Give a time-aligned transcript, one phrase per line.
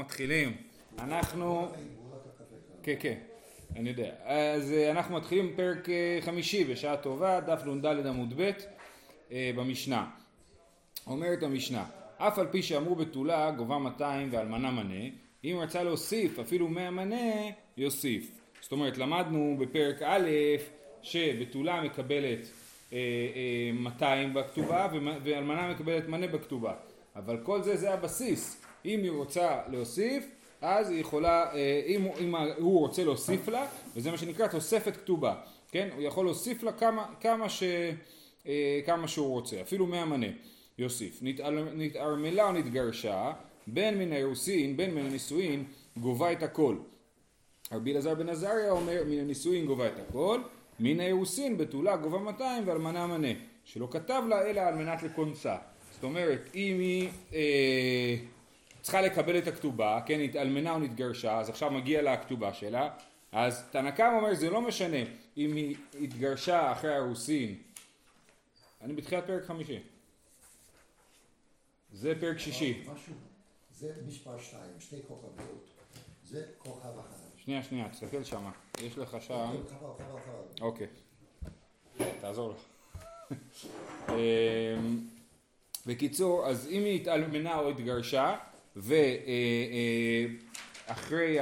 [0.00, 0.56] מתחילים,
[0.98, 1.68] אנחנו,
[2.82, 3.18] כן כן,
[3.76, 8.50] אני יודע, אז אה, אנחנו מתחילים פרק אה, חמישי בשעה טובה, דף נ"ד עמוד ב'
[9.32, 10.06] אה, במשנה.
[11.06, 11.84] אומרת המשנה,
[12.16, 15.04] אף על פי שאמרו בתולה גובה 200 ואלמנה מנה,
[15.44, 18.40] אם רצה להוסיף אפילו 100 מנה, יוסיף.
[18.60, 20.28] זאת אומרת, למדנו בפרק א'
[21.02, 22.48] שבתולה מקבלת
[23.72, 24.88] 200 בכתובה
[25.24, 26.74] ואלמנה מקבלת מנה בכתובה,
[27.16, 28.65] אבל כל זה זה הבסיס.
[28.86, 30.26] אם היא רוצה להוסיף,
[30.60, 35.34] אז היא יכולה, אה, אם, אם הוא רוצה להוסיף לה, וזה מה שנקרא תוספת כתובה,
[35.70, 35.88] כן?
[35.94, 37.62] הוא יכול להוסיף לה כמה, כמה, ש,
[38.46, 40.26] אה, כמה שהוא רוצה, אפילו מהמנה
[40.78, 41.22] יוסיף.
[41.74, 43.32] נתערמלה או נתגרשה,
[43.66, 45.64] בין מן האירוסין, בין מן הנישואין,
[45.96, 46.76] גובה את הכל.
[47.72, 50.40] רבי אלעזר בן עזריה אומר, מן הנישואין גובה את הכל,
[50.80, 53.28] מן האירוסין בתולה גובה 200 ואלמנה מנה,
[53.64, 55.56] שלא כתב לה אלא על מנת לקונצה.
[55.92, 57.08] זאת אומרת, אם היא...
[57.34, 58.16] אה,
[58.86, 62.90] צריכה לקבל את הכתובה, כן, התאלמנה או נתגרשה, אז עכשיו מגיע לה הכתובה שלה,
[63.32, 64.96] אז תנא קמא אומר זה לא משנה
[65.36, 67.62] אם היא התגרשה אחרי הרוסין,
[68.80, 69.78] אני בתחילת פרק חמישי,
[71.92, 72.84] זה פרק שישי.
[73.74, 75.70] זה מספר שתיים, שתי כוכביות,
[76.24, 77.16] זה כוכב אחד.
[77.44, 78.50] שנייה, שנייה, תסתכל שמה,
[78.82, 79.50] יש לך שם...
[80.60, 80.86] אוקיי,
[82.20, 82.60] תעזור לך.
[84.08, 84.14] אמ,
[85.86, 88.36] בקיצור, אז אם היא התאלמנה או התגרשה,
[90.86, 91.38] ואחרי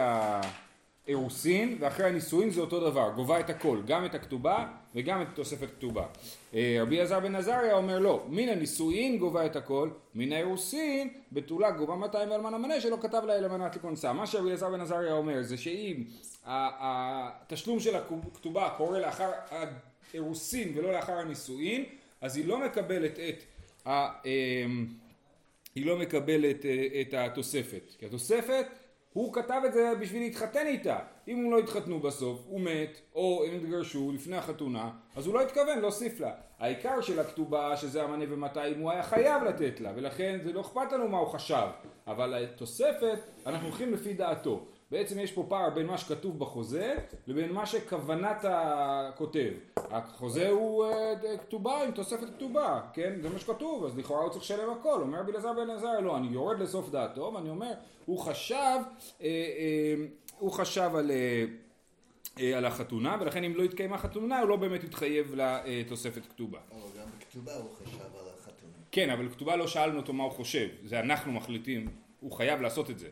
[1.07, 5.69] האירוסין ואחרי הנישואין זה אותו דבר, גובה את הכל, גם את הכתובה וגם את תוספת
[5.79, 6.07] כתובה.
[6.55, 11.71] אה, רבי אלעזר בן עזריה אומר לא, מן הנישואין גובה את הכל, מן האירוסין בתולה
[11.71, 14.13] גובה 200 ואלמן המנה שלא כתב לה אלא מנת לקונסה.
[14.13, 16.05] מה שרבי אלעזר בן עזריה אומר זה שאם
[16.47, 19.31] התשלום של הכתובה קורה לאחר
[20.13, 21.85] האירוסין ולא לאחר הנישואין,
[22.21, 23.45] אז היא לא מקבלת את
[23.87, 24.09] ה...
[25.75, 27.93] היא לא מקבלת אה, את התוספת.
[27.99, 28.67] כי התוספת,
[29.13, 30.99] הוא כתב את זה בשביל להתחתן איתה.
[31.29, 35.43] אם הם לא התחתנו בסוף, הוא מת, או הם התגרשו לפני החתונה, אז הוא לא
[35.43, 36.33] התכוון להוסיף לה.
[36.59, 40.93] העיקר של הכתובה, שזה המנה ומתי, הוא היה חייב לתת לה, ולכן זה לא אכפת
[40.93, 41.67] לנו מה הוא חשב.
[42.07, 44.67] אבל התוספת, אנחנו הולכים לפי דעתו.
[44.95, 46.95] בעצם יש פה פער בין מה שכתוב בחוזה
[47.27, 49.53] לבין מה שכוונת הכותב.
[49.77, 53.13] החוזה הוא uh, כתובה עם תוספת כתובה, כן?
[53.23, 55.01] זה מה שכתוב, אז לכאורה הוא צריך לשלם הכל.
[55.01, 57.73] אומר רבי אלעזר בן אלעזר, לא, אני יורד לסוף דעתו ואני אומר,
[58.05, 58.79] הוא חשב,
[59.19, 59.25] uh, uh,
[60.39, 61.11] הוא חשב על...
[62.57, 66.59] על החתונה, ולכן אם לא התקיימה חתונה הוא לא באמת התחייב לתוספת כתובה.
[66.73, 68.73] אבל גם בכתובה הוא חשב על החתונה.
[68.93, 71.89] כן, אבל בכתובה לא שאלנו אותו מה הוא חושב, זה אנחנו מחליטים,
[72.21, 73.09] הוא חייב לעשות את זה.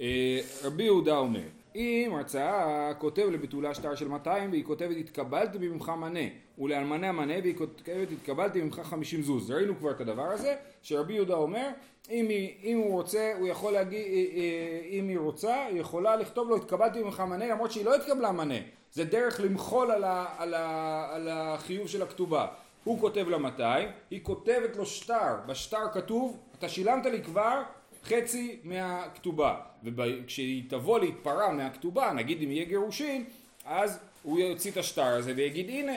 [0.00, 1.40] אה, רבי יהודה אומר,
[1.76, 6.28] אם הרצאה כותב לבתולה שטר של 200 והיא כותבת התקבלתי ממך מנה
[6.58, 11.34] ולאלמנה מנה והיא כותבת התקבלתי ממך 50 זוז ראינו כבר את הדבר הזה שרבי יהודה
[11.34, 11.68] אומר
[12.10, 16.16] אם, היא, אם הוא רוצה הוא יכול להגיד אה, אה, אם היא רוצה היא יכולה
[16.16, 18.58] לכתוב לו התקבלתי ממך מנה למרות שהיא לא התקבלה מנה.
[18.92, 22.46] זה דרך למחול על, ה, על, ה, על החיוב של הכתובה.
[22.84, 25.36] הוא כותב לה 200 היא כותבת לו שטר.
[25.46, 27.62] בשטר כתוב אתה שילמת לי כבר
[28.04, 29.54] חצי מהכתובה.
[29.84, 33.24] וכשהיא תבוא להתפרע מהכתובה נגיד אם יהיה גירושין
[33.64, 35.92] אז הוא יוציא את השטר הזה ויגיד הנה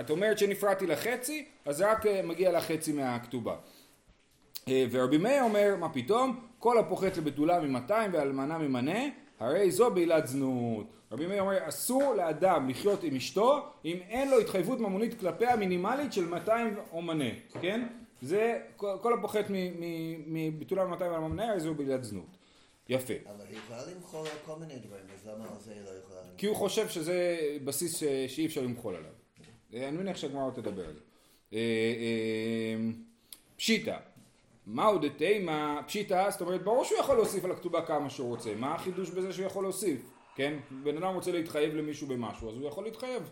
[0.00, 3.54] את אומרת שנפרעתי לחצי אז רק אה, מגיע לך חצי מהכתובה.
[4.68, 6.40] אה, ורבי מאיר אומר מה פתאום?
[6.58, 8.98] כל הפוחת לבתולה ממאתיים ואלמנה ממנה
[9.40, 10.86] הרי זו בעילת זנות.
[11.12, 16.12] רבי מאיר אומר אסור לאדם לחיות עם אשתו אם אין לו התחייבות ממונית כלפיה מינימלית
[16.12, 17.30] של 200 או מנה
[17.60, 17.86] כן
[18.22, 19.44] זה כל הפוחת
[20.26, 22.36] מביטולה ומתי ועל המנהר זה הוא בעילת זנות.
[22.88, 23.14] יפה.
[23.26, 26.20] אבל היא יכולה למחול על כל מיני דברים, אז למה על זה היא לא יכולה
[26.20, 26.38] למחול?
[26.38, 29.10] כי הוא חושב שזה בסיס שאי אפשר למחול עליו.
[29.74, 31.00] אה, אני מניח שהגמרא תדבר על זה.
[31.52, 32.90] אה, אה,
[33.56, 33.96] פשיטא,
[34.66, 38.74] מהו דתימה, פשיטא, זאת אומרת ברור שהוא יכול להוסיף על הכתובה כמה שהוא רוצה, מה
[38.74, 40.00] החידוש בזה שהוא יכול להוסיף,
[40.34, 40.58] כן?
[40.82, 43.30] בן אדם רוצה להתחייב למישהו במשהו אז הוא יכול להתחייב.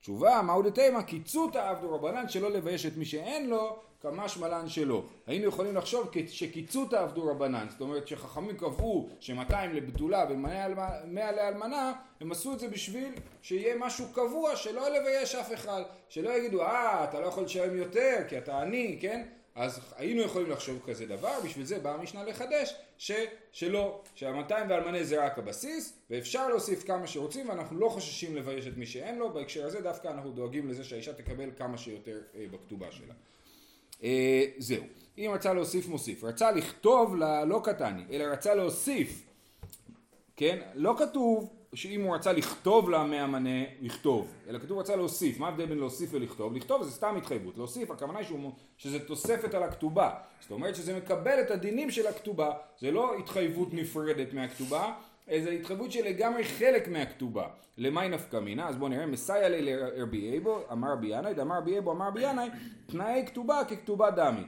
[0.00, 5.04] תשובה, מהו דתימה, קיצותא עבדו רבנן שלא לבייש את מי שאין לו כמשמע לן שלא.
[5.26, 12.32] היינו יכולים לחשוב שקיצותא עבדו רבנן, זאת אומרת שחכמים קבעו שמאתיים לבתולה ומאה לאלמנה, הם
[12.32, 13.12] עשו את זה בשביל
[13.42, 18.16] שיהיה משהו קבוע שלא לבייש אף אחד, שלא יגידו אה אתה לא יכול לשלם יותר
[18.28, 19.26] כי אתה עני, כן?
[19.54, 23.12] אז היינו יכולים לחשוב כזה דבר, בשביל זה באה המשנה לחדש, ש,
[23.52, 28.76] שלא, שהמאתיים ואלמנה זה רק הבסיס, ואפשר להוסיף כמה שרוצים, ואנחנו לא חוששים לבייש את
[28.76, 32.86] מי שאין לו, בהקשר הזה דווקא אנחנו דואגים לזה שהאישה תקבל כמה שיותר אה, בכתובה
[32.90, 33.14] שלה.
[34.02, 34.84] אה, זהו.
[35.18, 36.24] אם רצה להוסיף מוסיף.
[36.24, 39.22] רצה לכתוב לה לא קטני, אלא רצה להוסיף.
[40.36, 40.58] כן?
[40.74, 45.66] לא כתוב שאם הוא רצה לכתוב לה מהמנה, לכתוב, אלא כתוב רצה להוסיף, מה ההבדל
[45.66, 46.56] בין להוסיף ולכתוב?
[46.56, 48.28] לכתוב זה סתם התחייבות, להוסיף הכוונה היא
[48.76, 50.10] שזה תוספת על הכתובה,
[50.40, 54.92] זאת אומרת שזה מקבל את הדינים של הכתובה, זה לא התחייבות נפרדת מהכתובה,
[55.28, 57.48] איזה התחייבות שלגמרי חלק מהכתובה.
[57.78, 58.68] למאי נפקא מינה?
[58.68, 62.20] אז בואו נראה, מסייע לי לרבי אבו, אמר רבי ינאי, אמר רבי אבו, אמר רבי
[62.20, 62.48] ינאי,
[62.86, 64.42] תנאי כתובה ככתובה דמי.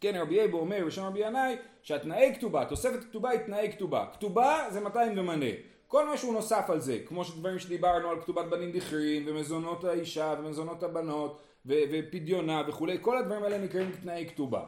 [0.00, 4.06] כן, רבי אבו אומר בשם רבי ינאי, שהתנאי כתובה, תוספת כתובה היא תנאי כתובה.
[4.12, 5.46] כתובה זה 200 ומנה.
[5.88, 10.34] כל מה שהוא נוסף על זה, כמו שדברים שדיברנו על כתובת בנים דכרין, ומזונות האישה,
[10.38, 14.64] ומזונות הבנות, ופדיונה וכולי, כל הדברים האלה נקראים תנאי כתובה.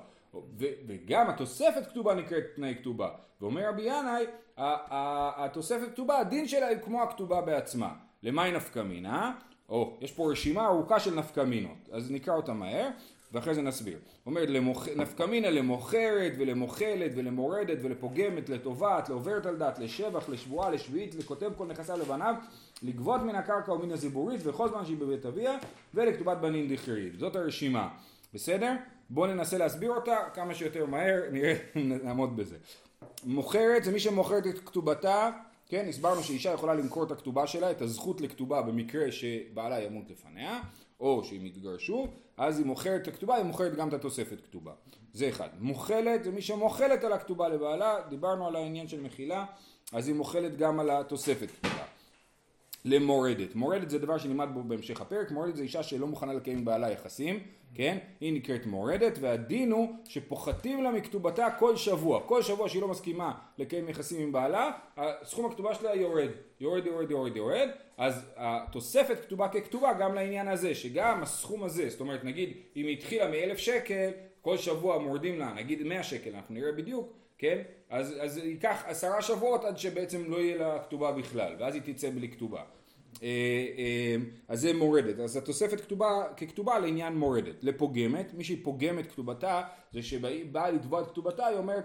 [0.58, 3.08] וגם התוספת כתובה נקראת תנאי כתובה.
[3.40, 4.26] ואומר רבי ינאי,
[4.56, 7.94] התוספת כתובה, הדין שלה היא כמו הכתובה בעצמה.
[8.22, 9.32] למאי נפקא מינה?
[9.68, 12.88] או, יש פה רשימה ארוכה של נפקא מינות, אז נקרא אותה מהר.
[13.32, 13.98] ואחרי זה נסביר.
[14.26, 14.88] אומרת למוכ...
[14.96, 21.66] נפקא מינה למוכרת ולמוכלת ולמורדת ולפוגמת, לתובעת, לעוברת על דת, לשבח, לשבועה, לשביעית, לכותב כל
[21.66, 22.34] נכסיו לבניו,
[22.82, 25.58] לגבות מן הקרקע ומן הזיבורית וכל זמן שהיא בבית אביה
[25.94, 27.18] ולכתובת בנים דכרית.
[27.18, 27.88] זאת הרשימה.
[28.34, 28.72] בסדר?
[29.10, 31.54] בואו ננסה להסביר אותה כמה שיותר מהר, נראה
[32.04, 32.56] נעמוד בזה.
[33.24, 35.30] מוכרת זה מי שמוכרת את כתובתה,
[35.66, 40.60] כן, הסברנו שאישה יכולה למכור את הכתובה שלה, את הזכות לכתובה במקרה שבעלה ימות לפניה,
[41.00, 42.06] או שאם יתגרשו,
[42.36, 44.72] אז היא מוכרת את הכתובה, היא מוכרת גם את התוספת כתובה.
[45.12, 45.48] זה אחד.
[45.58, 49.44] מוכלת זה מי שמוכלת על הכתובה לבעלה, דיברנו על העניין של מחילה,
[49.92, 51.84] אז היא מוכלת גם על התוספת כתובה.
[52.84, 53.54] למורדת.
[53.54, 57.40] מורדת זה דבר שנלמד בו בהמשך הפרק, מורדת זה אישה שלא מוכנה לקיים בעלה יחסים,
[57.74, 57.98] כן?
[58.20, 62.20] היא נקראת מורדת, והדין הוא שפוחתים לה מכתובתה כל שבוע.
[62.26, 64.70] כל שבוע שהיא לא מסכימה לקיים יחסים עם בעלה,
[65.24, 66.30] סכום הכתובה שלה יורד.
[66.60, 67.68] יורד, יורד, יורד, יורד.
[67.98, 72.96] אז התוספת כתובה ככתובה גם לעניין הזה, שגם הסכום הזה, זאת אומרת נגיד אם היא
[72.96, 74.10] התחילה מאלף שקל,
[74.42, 77.62] כל שבוע מורדים לה, נגיד מאה שקל, אנחנו נראה בדיוק, כן?
[77.90, 82.10] אז, אז ייקח עשרה שבועות עד שבעצם לא יהיה לה כתובה בכלל, ואז היא תצא
[82.10, 82.62] בלי כתובה.
[83.22, 83.28] אה,
[83.78, 84.16] אה,
[84.48, 89.62] אז זה מורדת, אז התוספת כתובה ככתובה לעניין מורדת, לפוגמת, מי שהיא פוגמת כתובתה
[89.92, 91.84] זה שבאה לתבוע את כתובתה היא אומרת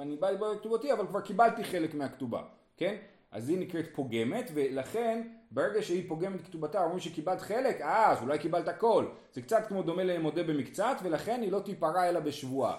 [0.00, 2.42] אני באה לתבוע את כתובתי אבל כבר קיבלתי חלק מהכתובה,
[2.76, 2.96] כן?
[3.32, 8.38] אז היא נקראת פוגמת ולכן ברגע שהיא פוגמת כתובתה אומרים שקיבלת חלק, אה אז אולי
[8.38, 12.78] קיבלת הכל, זה קצת כמו דומה למודה במקצת ולכן היא לא תיפרע אלא בשבועה,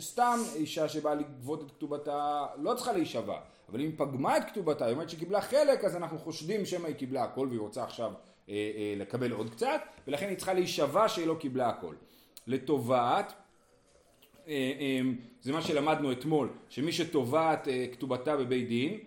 [0.00, 3.38] סתם אישה שבאה לגבות את כתובתה לא צריכה להישבע
[3.68, 7.24] אבל אם פגמה את כתובתה, היא אומרת שקיבלה חלק, אז אנחנו חושדים שמא היא קיבלה
[7.24, 8.12] הכל והיא רוצה עכשיו
[8.48, 11.94] אה, אה, לקבל עוד קצת, ולכן היא צריכה להישבע שהיא לא קיבלה הכל.
[12.46, 13.32] לטובעת,
[14.48, 15.00] אה, אה,
[15.42, 18.98] זה מה שלמדנו אתמול, שמי שטובעת אה, כתובתה בבית דין,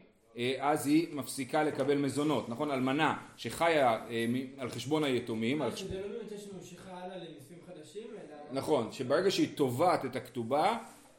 [0.59, 2.71] אז היא מפסיקה לקבל מזונות, נכון?
[2.71, 4.25] אלמנה שחיה אה,
[4.57, 5.61] על חשבון היתומים.
[5.61, 5.75] על...
[5.75, 8.35] שזה לא באמת שממשיכה הלאה לנישואים חדשים, אלא...
[8.51, 10.77] נכון, שברגע שהיא תובעת את הכתובה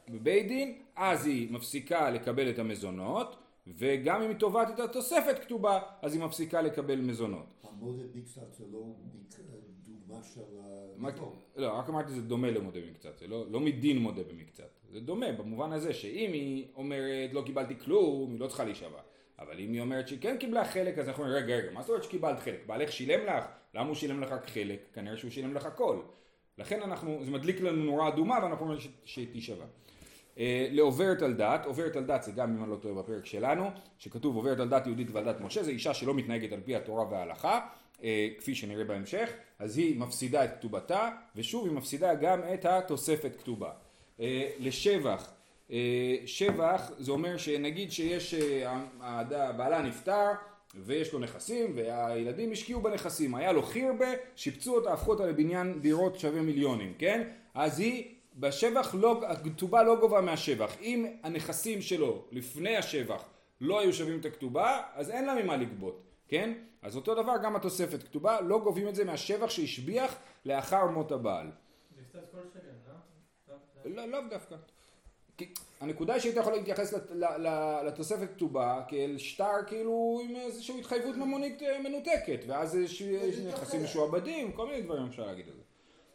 [0.09, 3.35] בבית דין, אז היא מפסיקה לקבל את המזונות,
[3.67, 7.45] וגם אם היא תובעת את התוספת כתובה, אז היא מפסיקה לקבל מזונות.
[9.91, 11.61] המודה מקצת זה לא דוגמה של...
[11.61, 15.31] לא, רק אמרתי זה דומה למודה במקצת, זה לא, לא מדין מודה במקצת, זה דומה
[15.31, 18.99] במובן הזה שאם היא אומרת לא קיבלתי כלום, היא לא צריכה להישבע.
[19.39, 21.89] אבל אם היא אומרת שהיא כן קיבלה חלק, אז אנחנו אומרים, רגע, רגע, מה זאת
[21.89, 22.65] אומרת שקיבלת חלק?
[22.65, 23.45] בעלך שילם לך?
[23.73, 24.79] למה הוא שילם לך חלק?
[24.93, 25.99] כנראה שהוא שילם לך הכל.
[26.57, 29.65] לכן אנחנו, זה מדליק לנו נורה אדומה ואנחנו אומרים שתישבע.
[30.37, 33.69] אה, לעוברת על דת, עוברת על דת זה גם אם אני לא טועה בפרק שלנו,
[33.97, 37.05] שכתוב עוברת על דת יהודית ועל דת משה, זה אישה שלא מתנהגת על פי התורה
[37.11, 37.59] וההלכה,
[38.37, 43.71] כפי שנראה בהמשך, אז היא מפסידה את כתובתה, ושוב היא מפסידה גם את התוספת כתובה.
[44.19, 45.31] אה, לשבח,
[46.25, 48.33] שבח זה אומר שנגיד שיש,
[49.57, 50.31] בעלה נפטר
[50.75, 56.19] ויש לו נכסים והילדים השקיעו בנכסים, היה לו חירבה, שיפצו אותה, הפכו אותה לבניין דירות
[56.19, 57.27] שווה מיליונים, כן?
[57.53, 60.75] אז היא בשבח לא, הכתובה לא גובה מהשבח.
[60.81, 63.23] אם הנכסים שלו לפני השבח
[63.61, 66.53] לא היו שווים את הכתובה, אז אין לה ממה לגבות, כן?
[66.81, 71.51] אז אותו דבר גם התוספת כתובה, לא גובים את זה מהשבח שהשביח לאחר מות הבעל.
[71.95, 72.69] זה קצת כל שכן,
[73.85, 73.95] לא?
[73.95, 74.55] לאו לא דווקא.
[75.81, 76.93] הנקודה היא שהיית יכול להתייחס
[77.85, 83.01] לתוספת כתובה כאל שטר כאילו עם איזושהי התחייבות ממונית אה, מנותקת ואז יש
[83.47, 85.61] נכסים משועבדים, כל מיני דברים אפשר להגיד על זה.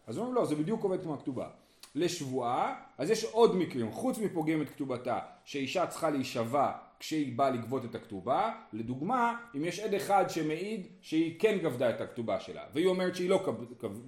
[0.07, 1.49] אז אומרים לא, זה בדיוק עובד כמו הכתובה.
[1.95, 7.95] לשבועה, אז יש עוד מקרים, חוץ מפוגמת כתובתה, שאישה צריכה להישבע כשהיא באה לגבות את
[7.95, 13.17] הכתובה, לדוגמה, אם יש עד אחד שמעיד שהיא כן גבתה את הכתובה שלה, והיא אומרת
[13.17, 13.47] שהיא לא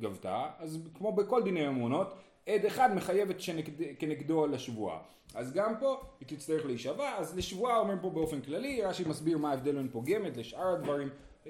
[0.00, 2.14] גבתה, אז כמו בכל דיני אמונות,
[2.47, 4.99] עד אחד מחייבת שנגד, כנגדו לשבועה.
[5.35, 9.50] אז גם פה היא תצטרך להישבע, אז לשבועה אומרים פה באופן כללי, רש"י מסביר מה
[9.50, 11.09] ההבדל בין פוגמת לשאר הדברים,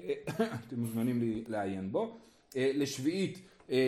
[0.67, 2.17] אתם מוזמנים לעיין בו.
[2.55, 3.41] לשביעית אה,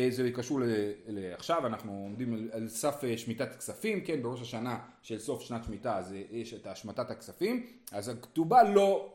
[0.10, 0.60] זה קשור
[1.08, 5.98] לעכשיו, אנחנו עומדים על- סף אה, שמיטת כספים, כן, בראש השנה של סוף שנת שמיטה,
[5.98, 9.14] אז אה, יש את השמטת הכספים, אז הכתובה לא,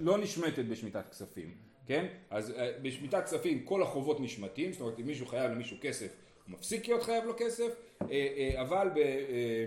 [0.00, 1.54] לא נשמטת בשמיטת כספים,
[1.86, 2.06] כן?
[2.30, 6.08] אז אה, בשמיטת כספים כל החובות נשמטים, זאת אומרת אם מישהו חייב למישהו כסף,
[6.46, 7.68] הוא מפסיק להיות חייב לו כסף,
[8.02, 8.98] אה, אה, אבל ב...
[8.98, 9.64] אה,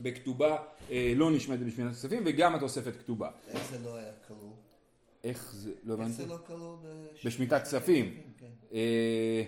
[0.00, 0.56] בכתובה
[0.90, 3.30] אה, לא נשמטת בשמיטת כספים וגם התוספת כתובה.
[3.48, 4.38] איך זה לא היה כלול?
[5.24, 6.12] איך זה, לא איך הבנתי.
[6.12, 8.22] זה לא כלול בש- בשמיטת כספים.
[8.38, 8.46] כן.
[8.72, 9.42] אה,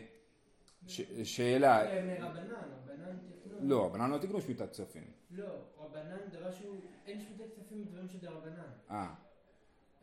[0.87, 3.69] ש- שאלה, זה מרבנן, רבנן תקנו.
[3.69, 5.05] לא, רבנן לא תקנו שמיטת כספים.
[5.31, 5.45] לא,
[5.79, 6.77] רבנן דבר שהוא,
[7.07, 8.63] אין שמיטת כספים בדברים שזה רבנן.
[8.91, 9.15] אה,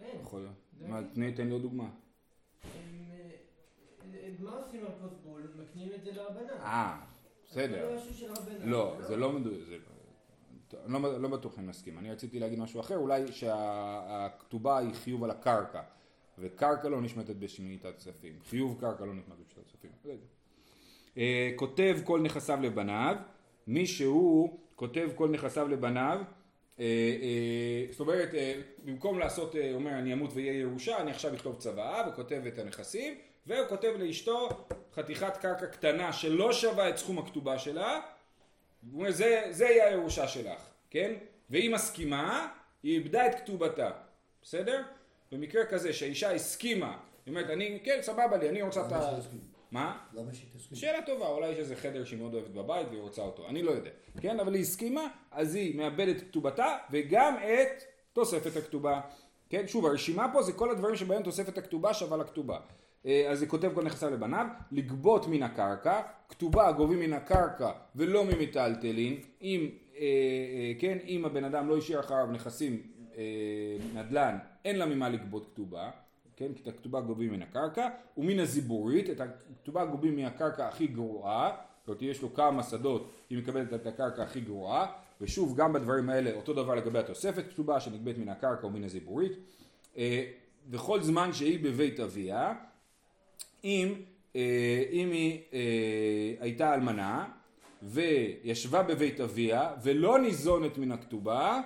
[0.01, 0.21] אין.
[0.21, 0.39] יכול
[0.81, 1.07] להיות.
[1.13, 1.89] תני- תן לי עוד דוגמה.
[2.65, 4.91] אה, מה עושים על
[5.23, 5.41] בול?
[5.55, 6.49] מקנים את זה לרבנן.
[6.61, 7.01] אה,
[7.49, 7.89] בסדר.
[7.89, 8.69] זה משהו של רבנן.
[8.69, 9.81] לא, זה לא מדויק.
[10.85, 11.97] אני לא, לא בטוח אם נסכים.
[11.97, 15.81] אני רציתי להגיד משהו אחר, אולי שהכתובה היא חיוב על הקרקע,
[16.39, 18.33] וקרקע לא נשמטת בשמיטת כספים.
[18.49, 19.91] חיוב קרקע לא נשמט בשמיטת כספים.
[21.17, 23.15] אה, כותב כל נכסיו לבניו,
[23.67, 26.21] מי שהוא כותב כל נכסיו לבניו,
[26.79, 26.85] אה,
[27.21, 28.29] אה, זאת אומרת,
[28.83, 33.13] במקום לעשות, אה, אומר אני אמות ויהיה ירושה, אני עכשיו אכתוב צוואה וכותב את הנכסים,
[33.47, 34.49] והוא כותב לאשתו
[34.93, 37.99] חתיכת קרקע קטנה שלא שווה את סכום הכתובה שלה,
[38.91, 41.13] הוא אומר זה, זה יהיה הירושה שלך, כן?
[41.49, 42.47] והיא מסכימה,
[42.83, 43.91] היא איבדה את כתובתה,
[44.41, 44.81] בסדר?
[45.31, 49.19] במקרה כזה שהאישה הסכימה, היא אומרת אני, כן סבבה לי, אני רוצה את ה...
[49.71, 49.97] מה?
[50.13, 50.77] למה שהיא תסכים?
[50.77, 53.71] שאלה טובה, אולי יש איזה חדר שהיא מאוד אוהבת בבית והיא רוצה אותו, אני לא
[53.71, 53.89] יודע,
[54.21, 54.39] כן?
[54.39, 57.83] אבל היא הסכימה, אז היא מאבדת כתובתה וגם את
[58.13, 59.01] תוספת הכתובה,
[59.49, 59.67] כן?
[59.67, 62.59] שוב, הרשימה פה זה כל הדברים שבהם תוספת הכתובה שווה לכתובה.
[63.05, 68.25] אה, אז היא כותב כל נכסיו לבניו, לגבות מן הקרקע, כתובה גובים מן הקרקע ולא
[68.25, 72.81] ממיטלטלין, אם, אה, אה, כן, אם הבן אדם לא השאיר אחריו נכסים
[73.93, 75.89] נדל"ן, אין לה ממה לגבות כתובה,
[76.35, 81.51] כן, כי את הכתובה גובים מן הקרקע, ומן הזיבורית, את הכתובה גובים מהקרקע הכי גרועה,
[81.79, 84.91] זאת אומרת יש לו כמה שדות, היא מקבלת את הקרקע הכי גרועה,
[85.21, 89.31] ושוב גם בדברים האלה אותו דבר לגבי התוספת כתובה שנגבית מן הקרקע ומן הזיבורית,
[90.69, 92.53] וכל זמן שהיא בבית אביה,
[93.63, 93.93] אם,
[94.35, 97.25] אה, אם היא אה, הייתה אלמנה
[97.83, 101.61] וישבה בבית אביה ולא ניזונת מן הכתובה,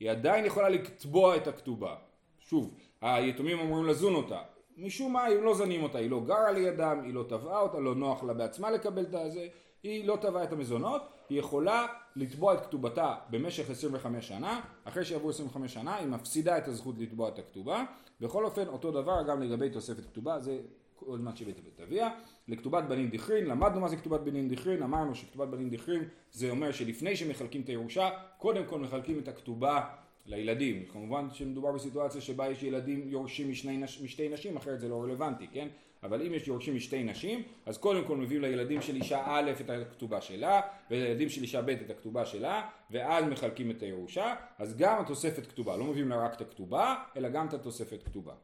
[0.00, 1.96] היא עדיין יכולה לתבוע את הכתובה.
[2.40, 4.40] שוב, היתומים אמורים לזון אותה.
[4.76, 7.94] משום מה הם לא זנים אותה, היא לא גרה לידם, היא לא תבעה אותה, לא
[7.94, 9.48] נוח לה בעצמה לקבל את הזה,
[9.82, 11.86] היא לא תבעה את המזונות, היא יכולה
[12.16, 17.28] לתבוע את כתובתה במשך 25 שנה, אחרי שיעברו 25 שנה היא מפסידה את הזכות לתבוע
[17.28, 17.84] את הכתובה,
[18.20, 20.58] בכל אופן אותו דבר גם לגבי תוספת כתובה, זה
[21.06, 22.10] עוד מעט בית אביה,
[22.48, 26.72] לכתובת בנין דכרין, למדנו מה זה כתובת בנין דכרין, אמרנו שכתובת בנין דכרין זה אומר
[26.72, 29.80] שלפני שמחלקים את הירושה, קודם כל מחלקים את הכתובה
[30.26, 35.46] לילדים, כמובן שמדובר בסיטואציה שבה יש ילדים יורשים משני, משתי נשים, אחרת זה לא רלוונטי,
[35.52, 35.68] כן?
[36.02, 39.70] אבל אם יש יורשים משתי נשים, אז קודם כל מביאים לילדים של אישה א' את
[39.70, 45.00] הכתובה שלה, ולילדים של אישה ב' את הכתובה שלה, ואז מחלקים את הירושה, אז גם
[45.00, 48.34] התוספת כתובה, לא מביאים לה רק את הכתובה, אלא גם את התוספת כתובה.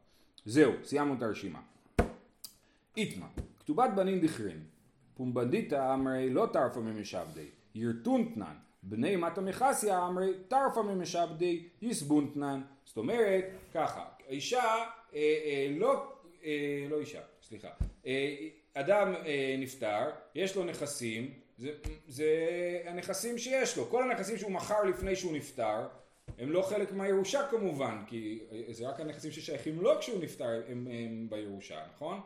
[0.44, 1.60] זהו, סיימנו את הרשימה.
[2.96, 3.26] איתמא,
[3.58, 4.64] כתובת בנין דכרין,
[5.14, 12.60] פומבנדיתא אמרי לא תרפא ממשעבדי, ירטונטנן, בני מטה מחסיה אמרי תרפא ממשעבדי, יסבונטנן.
[12.84, 16.12] זאת אומרת, ככה, אישה, אה, אה, לא,
[16.44, 17.68] אה, לא אישה, סליחה,
[18.06, 18.36] אה,
[18.74, 21.72] אדם אה, נפטר, יש לו נכסים, זה,
[22.08, 22.28] זה
[22.84, 25.86] הנכסים שיש לו, כל הנכסים שהוא מכר לפני שהוא נפטר,
[26.38, 28.38] הם לא חלק מהירושה כמובן, כי
[28.70, 32.20] זה רק הנכסים ששייכים לו כשהוא נפטר הם, הם בירושה, נכון?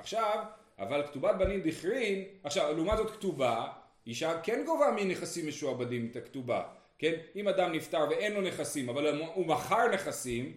[0.00, 0.44] עכשיו,
[0.78, 3.68] אבל כתובת בנין דכרין, עכשיו לעומת זאת כתובה,
[4.06, 6.62] אישה כן גובה מנכסים משועבדים את הכתובה,
[6.98, 7.12] כן?
[7.36, 10.52] אם אדם נפטר ואין לו נכסים, אבל הוא מכר נכסים,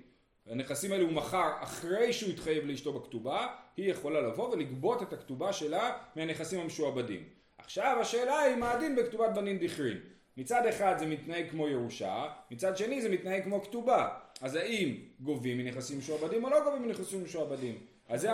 [0.48, 3.48] הנכסים האלה הוא מכר אחרי שהוא התחייב לאשתו בכתובה,
[3.78, 7.24] היא יכולה לבוא ולגבות את הכתובה שלה מהנכסים המשועבדים.
[7.58, 9.98] עכשיו השאלה היא מה הדין בכתובת בנין דכרין.
[10.38, 14.10] מצד אחד זה מתנהג כמו ירושה, מצד שני זה מתנהג כמו כתובה.
[14.42, 17.93] אז האם גובים מנכסים משועבדים או לא גובים מנכסים משועבדים?
[18.10, 18.30] אז זה...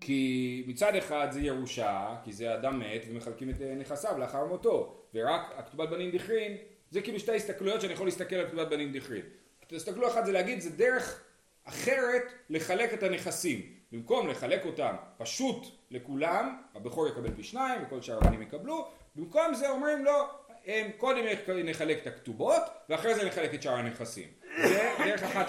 [0.00, 5.02] כי מצד אחד זה ירושה, כי זה אדם מת ומחלקים את אה, נכסיו לאחר מותו,
[5.14, 6.56] ורק הכתובת בנין דכרין,
[6.90, 9.22] זה כאילו שתי הסתכלויות שאני יכול להסתכל על כתובת בנין דכרין.
[9.72, 11.24] הסתכלו אחת זה להגיד זה דרך
[11.64, 13.72] אחרת לחלק את הנכסים.
[13.92, 19.70] במקום לחלק אותם פשוט לכולם, הבכור יקבל פי שניים וכל שאר הבנים יקבלו, במקום זה
[19.70, 20.28] אומרים לו,
[20.66, 21.24] הם קודם
[21.64, 24.28] נחלק את הכתובות ואחרי זה נחלק את שאר הנכסים.
[24.62, 25.46] זה דרך אחת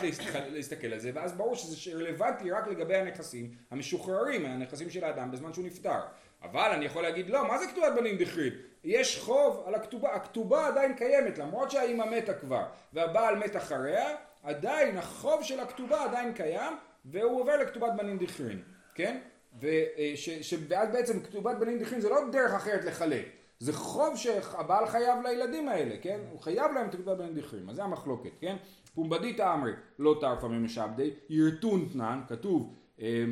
[0.51, 5.53] להסתכל, על זה, ואז ברור שזה רלוונטי רק לגבי הנכסים המשוחררים, הנכסים של האדם בזמן
[5.53, 5.99] שהוא נפטר.
[6.43, 8.53] אבל אני יכול להגיד, לא, מה זה כתובת בנים דכרין?
[8.83, 14.97] יש חוב על הכתובה, הכתובה עדיין קיימת, למרות שהאימא מתה כבר, והבעל מת אחריה, עדיין
[14.97, 16.73] החוב של הכתובה עדיין קיים,
[17.05, 18.61] והוא עובר לכתובת בנים דכרין,
[18.95, 19.17] כן?
[19.59, 23.25] וש, ואז בעצם כתובת בנים דיחים זה לא דרך אחרת לחלק,
[23.59, 26.19] זה חוב שהבעל חייב לילדים האלה, כן?
[26.31, 28.55] הוא חייב להם כתובת בנים דיחים, אז זה המחלוקת, כן?
[28.95, 33.25] פומבדית אמרי לא תרפה ממשעבדי, ירטון תנן, כתוב אה,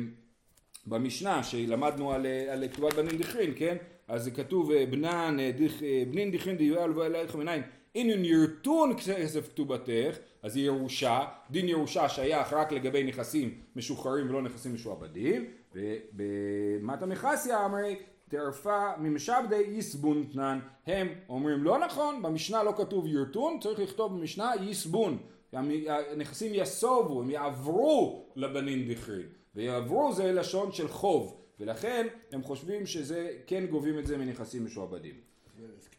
[0.86, 3.76] במשנה שלמדנו על, על כתובת בנים דיחין, כן?
[4.08, 7.62] אז זה כתוב אה, בנן, אה, דיח, אה, בנין דיחין דיואל ואלה לכם עיניים
[7.94, 14.42] אינון ירטון כסף כתובתך, אז היא ירושה, דין ירושה שייך רק לגבי נכסים משוחררים ולא
[14.42, 17.96] נכסים משועבדים, ובמטה מחסיה אמרי
[18.28, 24.52] תרפה ממשעבדי יסבון תנן, הם אומרים לא נכון, במשנה לא כתוב ירטון, צריך לכתוב במשנה
[24.60, 25.18] יסבון,
[25.52, 33.38] הנכסים יסובו, הם יעברו לבנין דכרין, ויעברו זה לשון של חוב, ולכן הם חושבים שזה
[33.46, 35.14] כן גובים את זה מנכסים משועבדים.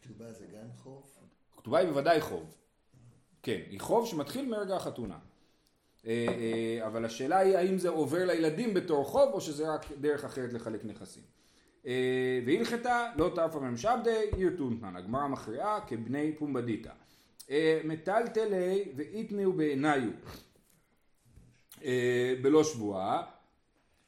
[0.02, 1.02] כתובה זה גם חוב?
[1.56, 2.54] כתובה היא בוודאי חוב.
[3.42, 5.18] כן, היא חוב שמתחיל מרגע החתונה.
[6.06, 10.24] אה, אה, אבל השאלה היא האם זה עובר לילדים בתור חוב או שזה רק דרך
[10.24, 11.22] אחרת לחלק נכסים.
[11.86, 16.90] אה, והלכתה לא תרפה ממשעבדי עיר טונטנן, הגמרא מכריעה כבני פומבדיתא.
[17.84, 20.10] מטלטלי ואיתנאו בעיניו.
[22.42, 23.22] בלא שבועה,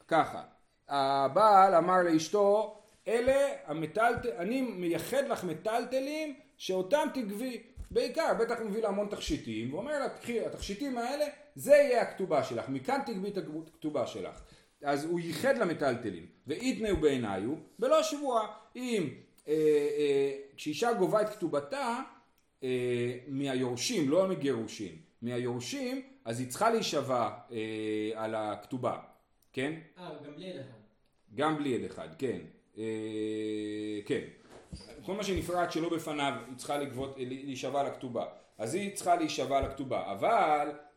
[0.09, 0.43] ככה,
[0.89, 8.83] הבעל אמר לאשתו אלה המטלטל, אני מייחד לך מטלטלים שאותם תגבי, בעיקר, בטח הוא מביא
[8.83, 11.25] לה המון תכשיטים, ואומר לה, קחי, התכשיטים האלה,
[11.55, 14.41] זה יהיה הכתובה שלך, מכאן תגבי את הכתובה שלך.
[14.83, 18.47] אז הוא ייחד למטלטלים, ואיתנאו בעיניו, בלא שבועה.
[18.77, 19.09] אם
[19.49, 22.01] אה, אה, כשאישה גובה את כתובתה
[22.63, 28.99] אה, מהיורשים, לא מגירושין, מהיורשים, אז היא צריכה להישבע אה, על הכתובה,
[29.53, 29.73] כן?
[29.99, 30.81] אה, גם בלי יד אחד.
[31.35, 32.39] גם בלי יד אחד, כן.
[32.79, 32.85] אה,
[34.07, 34.21] כן.
[35.05, 38.27] כל מה שנפרט שלא בפניו היא צריכה לגבות, להישבע לכתובה.
[38.59, 40.13] אז היא צריכה להישבע לכתובה.
[40.13, 40.90] אבל אה,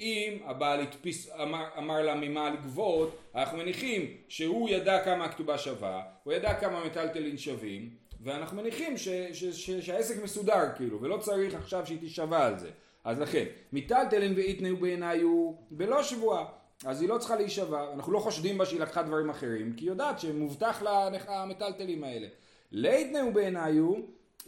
[0.00, 6.02] אם הבעל הדפיס, אמר, אמר לה ממה לגבות, אנחנו מניחים שהוא ידע כמה הכתובה שווה,
[6.24, 7.90] הוא ידע כמה מטלטלין שווים,
[8.22, 12.70] ואנחנו מניחים ש, ש, ש, שהעסק מסודר כאילו, ולא צריך עכשיו שהיא תישבע על זה.
[13.04, 16.44] אז לכן, מטלטלין ואיתנאו בעיניו בלא שבועה.
[16.84, 19.90] אז היא לא צריכה להישבע, אנחנו לא חושדים בה שהיא לקחה דברים אחרים, כי היא
[19.90, 22.26] יודעת שמובטח לה המטלטלים האלה.
[22.72, 23.94] ליתנו בעיניו,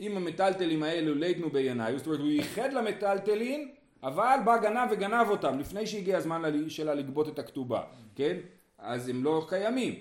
[0.01, 3.69] אם המטלטלים האלו ליתנו בעיניו, זאת אומרת הוא ייחד למטלטלין,
[4.03, 7.83] אבל בא גנב וגנב אותם, לפני שהגיע הזמן שלה לגבות את הכתובה,
[8.15, 8.37] כן?
[8.79, 9.95] אז הם לא קיימים.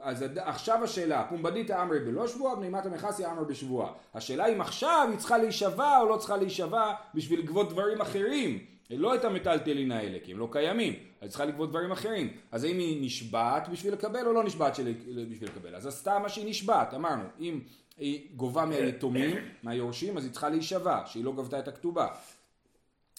[0.00, 3.92] אז עכשיו השאלה, פומבדיתא אמרי בלא שבועה, בנימת המכסיה אמר בשבועה.
[4.14, 8.58] השאלה אם עכשיו היא צריכה להישבע או לא צריכה להישבע בשביל לגבות דברים אחרים.
[8.90, 12.36] לא את המטלטלין האלה, כי הם לא קיימים, אז צריכה לגבות דברים אחרים.
[12.52, 14.94] אז האם היא נשבעת בשביל לקבל או לא נשבעת של...
[15.30, 15.74] בשביל לקבל?
[15.74, 17.60] אז עשתה מה שהיא נשבעת, אמרנו, אם
[17.98, 22.06] היא גובה מהיתומים, מהיורשים, אז היא צריכה להישבע, שהיא לא גבתה את הכתובה.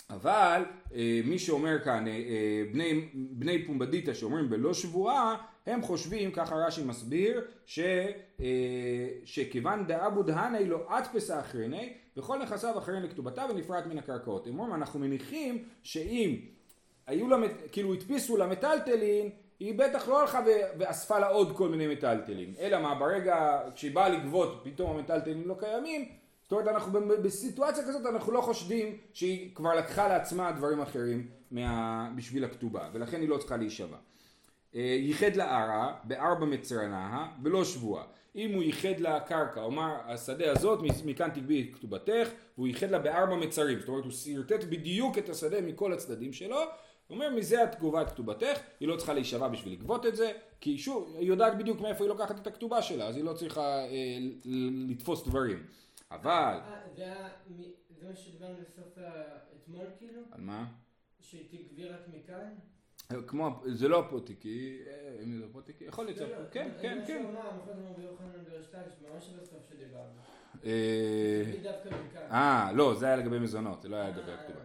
[0.10, 0.64] אבל
[0.96, 6.56] אה, מי שאומר כאן, אה, אה, בני, בני פומבדיתא שאומרים בלא שבועה, הם חושבים, ככה
[6.56, 7.80] רש"י מסביר, ש,
[9.26, 14.48] שכיוון דאבו דהני לא אטפסה אחריני, וכל נכסיו אחרים לכתובתה ונפרט מן הקרקעות.
[14.48, 16.36] הם אומרים, אנחנו מניחים שאם
[17.08, 17.38] היו לה,
[17.72, 19.30] כאילו הדפיסו לה מטלטלין,
[19.60, 20.42] היא בטח לא הלכה
[20.78, 22.54] ואספה לה עוד כל מיני מטלטלים.
[22.60, 26.06] אלא מה, ברגע, כשהיא באה לגבות, פתאום המטלטלים לא קיימים,
[26.48, 32.10] זאת אומרת, אנחנו בסיטואציה כזאת אנחנו לא חושדים שהיא כבר לקחה לעצמה דברים אחרים מה,
[32.16, 33.98] בשביל הכתובה, ולכן היא לא צריכה להישבע.
[34.76, 38.04] אה, ייחד לערה בארבע מצרנה בלא שבועה.
[38.36, 43.00] אם הוא ייחד לה קרקע, אומר השדה הזאת מכאן תגבי את כתובתך, והוא ייחד לה
[43.00, 46.60] בארבע מצרים, זאת אומרת הוא שרטט בדיוק את השדה מכל הצדדים שלו,
[47.08, 50.32] הוא אומר מזה את גובה את כתובתך, היא לא צריכה להישבע בשביל לגבות את זה,
[50.62, 53.62] כי שוב, היא יודעת בדיוק מאיפה היא לוקחת את הכתובה שלה, אז היא לא צריכה
[53.62, 54.18] אה,
[54.90, 55.64] לתפוס דברים.
[56.12, 56.60] אבל...
[56.98, 57.30] אה,
[58.00, 58.98] זה מה שדיברנו בסוף
[59.56, 60.22] אתמול כאילו?
[60.32, 60.66] על מה?
[61.20, 62.54] שתגבי רק מכאן?
[63.28, 67.26] כמו, זה לא הפוטיקי, אה, אם זה הפוטיקי, יכול להיות, לא, לא, כן, כן, כן.
[72.32, 74.60] אה, לא, זה היה לגבי מזונות, זה לא היה לגבי הכתובה.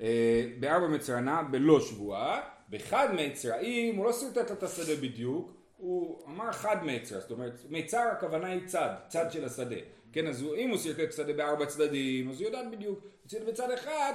[0.00, 6.52] אה, בארבע מצרנה בלא שבועה, בחד מצרעים, הוא לא שרטט את השדה בדיוק, הוא אמר
[6.52, 9.76] חד מצרע, זאת אומרת, מצר הכוונה היא צד, צד של השדה.
[10.12, 14.12] כן, אז אם הוא שרטט שדה בארבע צדדים, אז הוא יודעת בדיוק, הוא בצד אחד,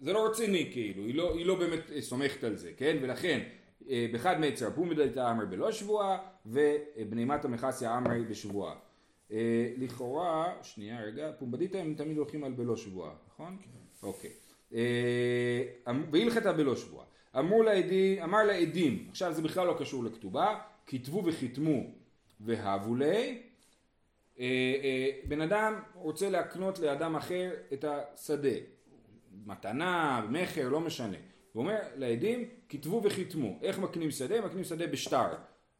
[0.00, 2.96] זה לא רציני כאילו, היא לא, היא לא באמת סומכת על זה, כן?
[3.02, 3.40] ולכן
[3.90, 8.74] אה, בחד מיצר פומדלתא אמרי בלא שבועה ובנימת המכסיה אמרי בשבועה.
[9.32, 13.56] אה, לכאורה, שנייה רגע, פומבדיתא הם תמיד הולכים על בלא שבועה, נכון?
[13.62, 14.06] כן.
[14.06, 14.30] אוקיי.
[14.74, 17.06] אה, אמ, והלכתה בלא שבועה.
[17.38, 21.82] אמרו לעדים, אמר לעדים, עכשיו זה בכלל לא קשור לכתובה, כתבו וחיתמו
[22.40, 23.42] והבו לי,
[25.28, 28.48] בן אדם רוצה להקנות לאדם אחר את השדה,
[29.46, 31.16] מתנה, מכר, לא משנה.
[31.52, 33.58] הוא אומר לעדים, כתבו וחיתמו.
[33.62, 34.40] איך מקנים שדה?
[34.40, 35.26] מקנים שדה בשטר.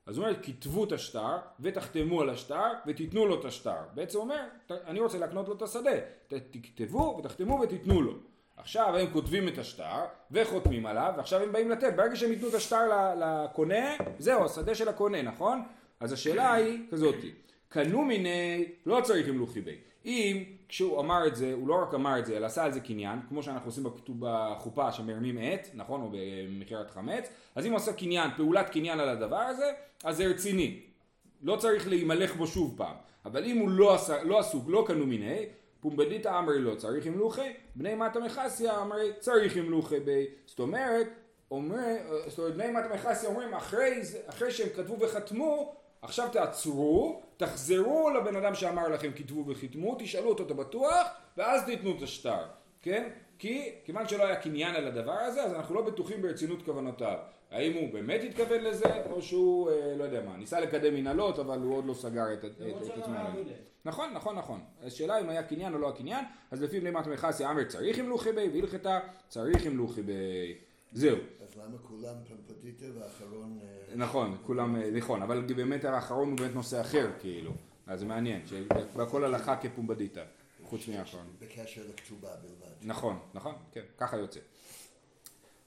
[0.07, 3.77] אז הוא אומר כתבו את השטר ותחתמו על השטר ותיתנו לו את השטר.
[3.94, 5.90] בעצם הוא אומר "ת- אני רוצה להקנות לו את השדה.
[6.29, 8.12] תכתבו ותחתמו ותיתנו לו.
[8.57, 11.92] עכשיו הם כותבים את השטר וחותמים עליו ועכשיו הם באים לתת.
[11.96, 12.79] ברגע שהם ייתנו את השטר
[13.20, 13.85] לקונה
[14.18, 15.62] זהו השדה של הקונה נכון?
[16.01, 17.33] אז השאלה היא כזאתי
[17.72, 19.76] קנו מיני לא צריך המלוכי בי.
[20.04, 22.80] אם כשהוא אמר את זה, הוא לא רק אמר את זה, אלא עשה על זה
[22.80, 23.85] קניין, כמו שאנחנו עושים
[24.18, 29.08] בחופה שמרימים עט, נכון, או במכירת חמץ, אז אם הוא עושה קניין, פעולת קניין על
[29.08, 29.72] הדבר הזה,
[30.04, 30.80] אז זה רציני.
[31.42, 32.94] לא צריך להימלך בו שוב פעם.
[33.24, 35.46] אבל אם הוא לא, עשה, לא עסוק, לא קנו מיני,
[35.80, 40.26] פומבדיתא אמרי לא צריך המלוכי, בני מטה מחסיה אמרי צריך המלוכי בי.
[40.46, 41.08] זאת אומרת,
[41.50, 48.10] אומר, זאת אומרת, בני מטה מחסיה אומרים, אחרי, אחרי שהם כתבו וחתמו, עכשיו תעצרו, תחזרו
[48.10, 52.44] לבן אדם שאמר לכם כתבו וחתמו, תשאלו אותו אתה בטוח, ואז תיתנו את השטר,
[52.82, 53.08] כן?
[53.38, 57.18] כי כיוון שלא היה קניין על הדבר הזה, אז אנחנו לא בטוחים ברצינות כוונותיו.
[57.50, 61.58] האם הוא באמת התכוון לזה, או שהוא, אה, לא יודע מה, ניסה לקדם מנהלות, אבל
[61.58, 63.14] הוא עוד לא סגר את, את, את עצמו.
[63.84, 64.60] נכון, נכון, נכון.
[64.82, 68.32] השאלה אם היה קניין או לא הקניין, אז לפי בני מת מחסי אמר צריך המלוכי
[68.32, 70.12] בי, והלכתה צריך המלוכי בי.
[70.92, 71.16] זהו.
[71.16, 73.59] אז למה כולם פמפדיטה והאחרון...
[73.62, 77.52] אה, נכון, כולם, אה, נכון, אבל באמת האחרון הוא באמת נושא אחר, כאילו.
[77.87, 80.24] אז זה מעניין, שהכל הלכה כפומבדיתא,
[80.64, 81.26] חוץ מהאחרון.
[81.40, 82.74] בקשר לכתובה בלבד.
[82.83, 84.40] נכון, נכון, כן, ככה יוצא.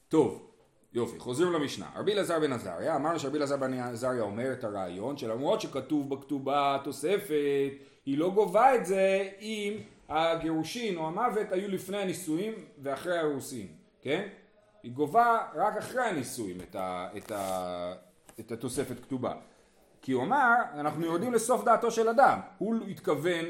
[0.10, 0.52] טוב,
[0.94, 1.90] יופי, חוזרים למשנה.
[1.96, 6.78] רבי אלעזר בן עזריה, אמרנו שרבי אלעזר בן עזריה אומר את הרעיון שלמרות שכתוב בכתובה
[6.84, 7.72] תוספת,
[8.06, 9.78] היא לא גובה את זה אם
[10.10, 13.68] הגירושין או המוות היו לפני הנישואים ואחרי האירוסין,
[14.02, 14.28] כן?
[14.86, 17.94] היא גובה רק אחרי הנישואים את, ה, את, ה,
[18.40, 19.34] את התוספת כתובה.
[20.02, 22.40] כי הוא אמר, אנחנו יורדים לסוף דעתו של אדם.
[22.58, 23.46] הוא התכוון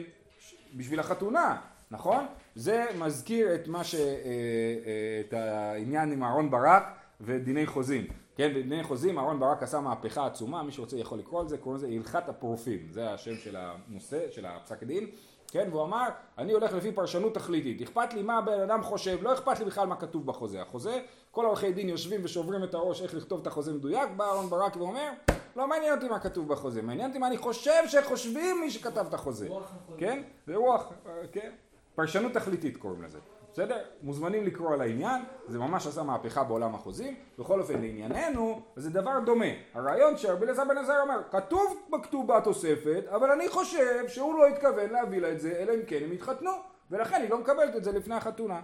[0.73, 2.25] בשביל החתונה, נכון?
[2.55, 3.95] זה מזכיר את מה ש...
[3.95, 6.83] אה, אה, את העניין עם אהרון ברק
[7.21, 8.07] ודיני חוזים.
[8.35, 11.77] כן, בדיני חוזים אהרון ברק עשה מהפכה עצומה, מי שרוצה יכול לקרוא על זה, קוראים
[11.77, 15.07] לזה הלכת הפרופים, זה השם של הנושא, של הפסק דין,
[15.47, 19.33] כן, והוא אמר, אני הולך לפי פרשנות תכליתית, אכפת לי מה הבן אדם חושב, לא
[19.33, 20.61] אכפת לי בכלל מה כתוב בחוזה.
[20.61, 20.99] החוזה,
[21.35, 24.75] כל עורכי דין יושבים ושוברים את הראש איך לכתוב את החוזה מדויק, בא אהרון ברק
[24.75, 25.09] ואומר,
[25.55, 29.13] לא מעניין אותי מה כתוב בחוזה, מעניין אותי מה אני חושב שחושבים מי שכתב את
[29.13, 29.49] החוזה.
[29.97, 30.23] כן?
[30.47, 31.51] זה רוח, אה, כן?
[31.95, 33.19] פרשנות תכליתית קוראים לזה.
[33.53, 33.77] בסדר?
[34.01, 37.15] מוזמנים לקרוא על העניין, זה ממש עשה מהפכה בעולם החוזים.
[37.39, 39.45] בכל אופן, לענייננו, זה דבר דומה.
[39.73, 44.89] הרעיון שרבי אלעזר בן עזר אומר, כתוב בכתובה תוספת, אבל אני חושב שהוא לא התכוון
[44.89, 46.51] להביא לה את זה, אלא אם כן הם התחתנו,
[46.91, 48.61] ולכן היא לא מקבלת את זה לפני החתונה.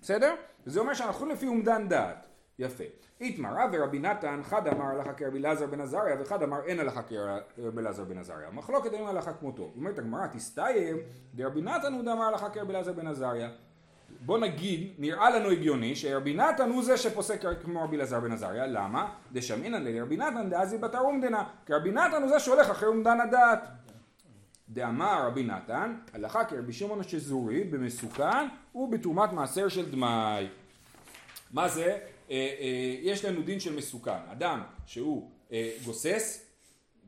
[0.00, 0.34] בסדר?
[0.66, 2.26] זה אומר שאנחנו לפי אומדן דעת.
[2.58, 2.84] יפה.
[3.20, 7.80] איתמרה ורבי נתן, חד אמר הלכה כרבי אלעזר בן עזריה, וחד אמר אין הלכה כרבי
[7.80, 8.50] אלעזר בן עזריה.
[8.50, 9.70] מחלוקת אין הלכה כמותו.
[9.76, 10.96] אומרת הגמרא, תסתיים,
[11.34, 13.50] דרבי נתן הוא דאמר הלכה כרבי אלעזר בן עזריה.
[14.20, 18.66] בוא נגיד, נראה לנו הגיוני שרבי נתן הוא זה שפוסק כמו רבי אלעזר בן עזריה,
[18.66, 19.14] למה?
[19.32, 23.68] דשמינן לרבי נתן דאזי בתר אומדנה, כי רבי נתן הוא זה שהולך אחרי אומדן הדעת.
[24.72, 30.46] דאמר רבי נתן, הלכה כרבי שמעון השזורי במסוכן ובתרומת מעשר של דמאי.
[31.52, 31.86] מה זה?
[31.86, 31.98] אה,
[32.30, 34.10] אה, יש לנו דין של מסוכן.
[34.32, 36.46] אדם שהוא אה, גוסס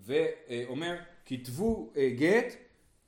[0.05, 0.97] ואומר
[1.27, 2.55] כתבו אה, גט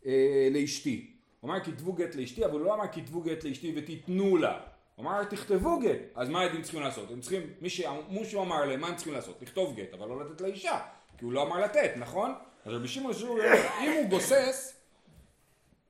[0.06, 1.10] אה, לאשתי.
[1.40, 4.60] הוא אמר כתבו גט לאשתי, אבל הוא לא אמר כתבו גט לאשתי ותיתנו לה.
[4.94, 5.98] הוא אמר תכתבו גט.
[6.14, 7.10] אז מה הם צריכים לעשות?
[7.10, 9.42] הם צריכים, מי שמישהו אמר להם מה הם צריכים לעשות?
[9.42, 10.78] לכתוב גט, אבל לא לתת לאישה.
[11.18, 12.34] כי הוא לא אמר לתת, נכון?
[12.66, 13.44] אז רבי שמעון אומר,
[13.84, 14.72] אם הוא גוסס,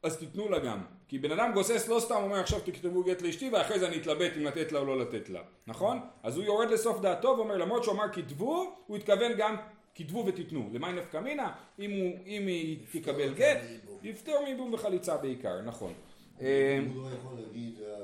[0.03, 0.81] אז תיתנו לה גם.
[1.09, 4.33] כי בן אדם גוסס לא סתם אומר עכשיו תכתבו גט לאשתי ואחרי זה אני אתלבט
[4.37, 5.99] אם לתת לה או לא לתת לה, נכון?
[6.23, 9.57] אז הוא יורד לסוף דעתו ואומר למרות שהוא אמר כתבו, הוא התכוון גם
[9.95, 10.71] כתבו ותיתנו.
[10.73, 11.53] למאי נפקא מינה?
[11.79, 13.59] אם, הוא- אם היא תקבל גט,
[14.03, 15.93] יפטור מייבום וחליצה בעיקר, נכון.
[16.41, 17.95] אה, הוא לא יכול להגיד, אה,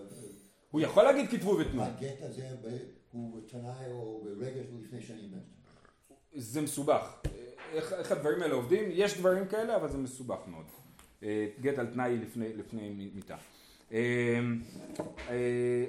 [0.70, 1.82] הוא יכול להגיד כתבו ותנו.
[1.84, 2.48] הגט הזה
[3.12, 5.61] הוא תנאי או ברגע לפני שאני מת.
[6.34, 7.14] זה מסובך.
[7.72, 8.84] איך, איך הדברים האלה עובדים?
[8.90, 10.64] יש דברים כאלה, אבל זה מסובך מאוד.
[11.22, 13.36] אה, גט על תנאי לפני, לפני מיתה.
[13.92, 14.40] אה,
[15.28, 15.34] אה,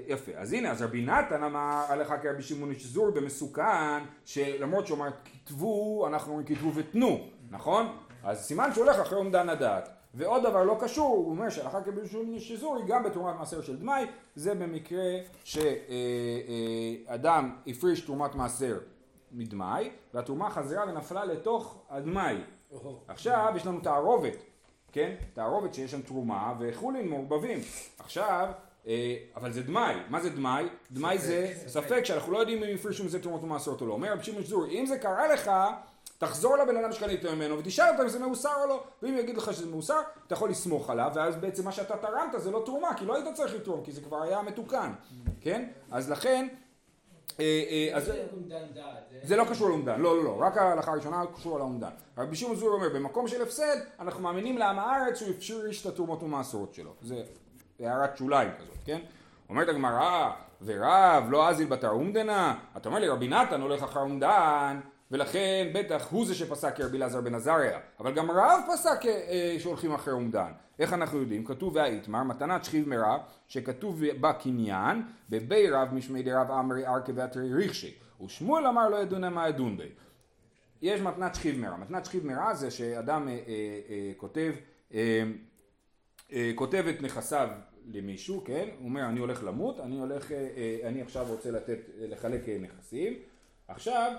[0.07, 4.97] יפה, אז הנה, אז רבי נתן אמר עליך כרבי שמעון איש זור במסוכן, שלמרות שהוא
[4.97, 7.97] אמר כתבו, אנחנו אומרים כתבו ותנו, נכון?
[8.23, 9.89] אז סימן שהוא הולך אחרי אומדן הדעת.
[10.13, 13.61] ועוד דבר לא קשור, הוא אומר שהלכה כרבי שמעון איש זור היא גם בתרומת מעשר
[13.61, 15.03] של דמאי, זה במקרה
[17.03, 18.77] שאדם הפריש תרומת מעשר
[19.33, 22.35] מדמאי, והתרומה חזרה ונפלה לתוך הדמאי.
[23.07, 24.37] עכשיו יש לנו תערובת,
[24.91, 25.15] כן?
[25.33, 27.59] תערובת שיש שם תרומה וחולין מעורבבים.
[27.99, 28.51] עכשיו,
[28.87, 29.95] אה, אבל זה דמאי.
[30.09, 30.65] מה זה דמאי?
[30.91, 33.93] דמאי זה ספק שאנחנו לא יודעים אם הפרישו מזה תרומות ומעשרות או לא.
[33.93, 35.51] אומר רבי שמעון שזור, אם זה קרה לך,
[36.17, 38.83] תחזור לבן אדם שקנית ממנו ותשאל אותו אם זה מאוסר או לא.
[39.03, 42.51] ואם יגיד לך שזה מאוסר, אתה יכול לסמוך עליו, ואז בעצם מה שאתה תרמת זה
[42.51, 44.91] לא תרומה, כי לא היית צריך לתרום, כי זה כבר היה מתוקן,
[45.41, 45.69] כן?
[45.91, 46.47] אז לכן,
[47.93, 49.03] אז זה אומדן דעת.
[49.23, 51.89] זה לא קשור לאומדן, לא לא לא, רק ההלכה הראשונה קשור לאומדן.
[52.17, 56.23] רבי שמעון זור אומר, במקום של הפסד, אנחנו מאמינים לעם הארץ שהוא הפשיש את התרומות
[56.23, 56.93] ומעשרות שלו.
[57.01, 57.23] זה
[57.79, 59.01] הערת שוליים כזאת, כן?
[59.49, 64.79] אומרת הגמרא, ורב לא אזיל בתר אומדנה, אתה אומר לי רבי נתן הולך אחר אומדן,
[65.13, 69.93] ולכן בטח הוא זה שפסק כרבי אלעזר בן עזריה, אבל גם רב פסק אה, שהולכים
[69.93, 70.51] אחרי אומדן.
[70.79, 71.45] איך אנחנו יודעים?
[71.45, 77.53] כתוב והאיתמר, מתנת שכיב מרע, שכתוב בה קניין, בבי רב משמי דרב אמרי ארכה ואתרי
[77.53, 77.93] ריחשי,
[78.25, 79.89] ושמואל אמר לא ידונה מה ידון בי.
[80.81, 81.77] יש מתנת שכיב מרע.
[81.77, 83.39] מתנת שכיב מרע זה שאדם אה, אה,
[83.89, 84.53] אה, כותב,
[84.93, 85.23] אה,
[86.33, 87.49] אה, כותב את נכסיו
[87.93, 88.69] למישהו, כן?
[88.79, 92.49] הוא אומר אני הולך למות, אני הולך, אה, אה, אני עכשיו רוצה לתת, אה, לחלק
[92.49, 93.13] אה, נכסים.
[93.67, 94.13] עכשיו,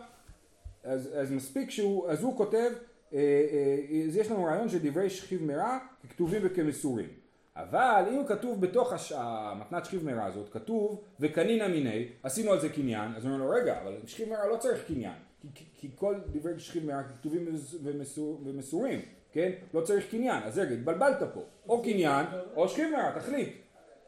[0.85, 2.70] אז, אז מספיק שהוא, אז הוא כותב,
[3.12, 7.09] אה, אה, אז יש לנו רעיון שדברי שכיב מרע ככתובים וכמסורים.
[7.57, 9.12] אבל אם כתוב בתוך הש...
[9.16, 13.83] המתנת שכיב מרע הזאת, כתוב וקנין מיני, עשינו על זה קניין, אז אומרים לו רגע,
[13.83, 18.40] אבל שכיב מרע לא צריך קניין, כי, כי, כי כל דברי שכיב מרע כתובים ומסור,
[18.44, 19.01] ומסורים,
[19.33, 19.53] כן?
[19.75, 23.49] לא צריך קניין, אז רגע, התבלבלת פה, או קניין או שכיב מרע, תחליט,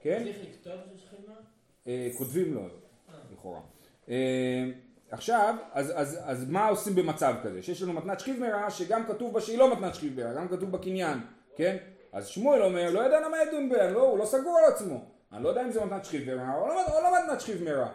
[0.01, 0.23] כן?
[0.25, 1.35] צריך לכתוב את השכימה?
[1.87, 2.69] אה, כותבים לו,
[3.33, 3.61] לכאורה.
[5.11, 7.63] עכשיו, אז, אז, אז מה עושים במצב כזה?
[7.63, 10.73] שיש לנו מתנת שכיב מרע שגם כתוב בה שהיא לא מתנת שכיב מרע, גם כתוב
[10.73, 11.19] בקניין,
[11.57, 11.77] כן?
[12.13, 15.05] אז שמואל אומר, לא ידענו מה ידון בהם, לא, הוא לא סגור על עצמו.
[15.33, 17.89] אני לא יודע אם זה מתנת שכיב מרע או לא, או לא מתנת שכיב מרע.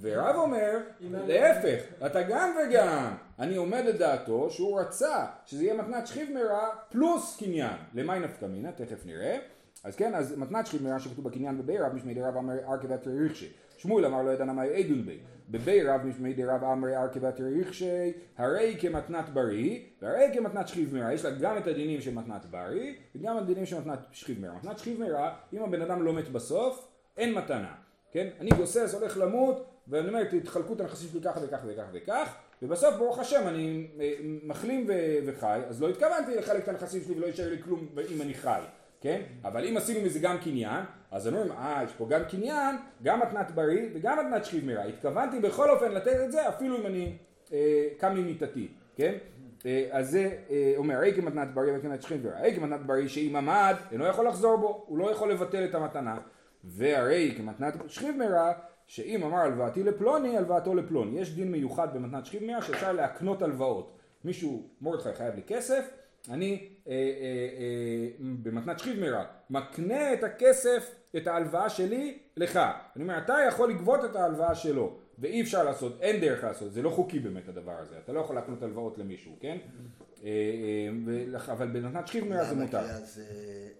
[0.00, 3.14] ורב אומר, להפך, אתה גם וגם.
[3.38, 7.76] אני עומד לדעתו שהוא רצה שזה יהיה מתנת שכיב מרע פלוס קניין.
[7.94, 9.38] למאי נפקא מינה, תכף נראה.
[9.84, 12.54] אז כן, אז מתנת שכיב מרע שכתוב בקניין בבי רב משמי דרב אמר
[12.88, 13.52] ואתרי ריחשי.
[13.76, 15.18] שמואל אמר לא ידענה מה ידון בי.
[15.50, 21.12] בבי רב משמי דרב אמרי ארכי ואתרי ריחשי, הרי כמתנת בריא, והרי כמתנת שכיב מרע.
[21.12, 24.54] יש לה גם את הדינים של מתנת בריא, וגם הדינים של מתנת שכיב מרע.
[24.54, 27.74] מתנת שכיב מרע, אם הבן אדם לא מת בסוף, אין מתנה.
[28.12, 28.28] כן?
[28.40, 32.94] אני גוסס, הולך למות, ואני אומר, תתחלקו את הנכסים שלי ככה וככה וככה וכך, ובסוף
[32.96, 34.86] ברוך השם אני אה, מחלים
[35.26, 38.60] וחי, אז לא התכוונתי לחלק את הנכסים שלי ולא יישאר לי כלום אם אני חי,
[39.00, 39.22] כן?
[39.44, 43.20] אבל אם עשינו מזה גם קניין, אז אני אומר, אה, יש פה גם קניין, גם
[43.20, 44.82] מתנת בריא וגם מתנת שכיב מרע.
[44.82, 47.16] התכוונתי בכל אופן לתת את זה אפילו אם אני
[47.52, 49.14] אה, קם ממיטתי, כן?
[49.66, 52.42] אה, אז זה אה, אומר, אי כמתנת בריא וכמתנת שכיב מרע.
[52.44, 56.18] אי כמתנת בריא שאם עמד, אינו יכול לחזור בו, הוא לא יכול לבטל את המתנה.
[56.64, 58.52] והרי כמתנת שכיב מרע,
[58.86, 61.20] שאם אמר הלוואתי לפלוני, הלוואתו לפלוני.
[61.20, 63.98] יש דין מיוחד במתנת שכיב מרע שאפשר להקנות הלוואות.
[64.24, 65.90] מישהו, מורדכי חייב לי כסף,
[66.30, 66.68] אני
[68.42, 72.56] במתנת שכיב מרע מקנה את הכסף, את ההלוואה שלי, לך.
[72.96, 76.82] אני אומר, אתה יכול לגבות את ההלוואה שלו, ואי אפשר לעשות, אין דרך לעשות, זה
[76.82, 79.58] לא חוקי באמת הדבר הזה, אתה לא יכול להקנות הלוואות למישהו, כן?
[80.24, 80.30] אה,
[81.34, 82.64] אה, אבל במתנת שכיב מרע זה למה?
[82.64, 82.78] מותר.
[82.78, 82.98] אה,